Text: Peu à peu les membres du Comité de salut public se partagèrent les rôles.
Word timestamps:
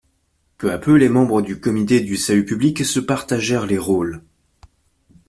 Peu 0.57 0.71
à 0.71 0.79
peu 0.79 0.95
les 0.95 1.09
membres 1.09 1.43
du 1.43 1.59
Comité 1.59 1.99
de 2.01 2.15
salut 2.15 2.43
public 2.43 2.83
se 2.83 2.99
partagèrent 2.99 3.67
les 3.67 3.77
rôles. 3.77 4.23